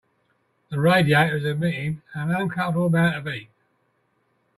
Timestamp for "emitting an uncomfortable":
1.45-2.87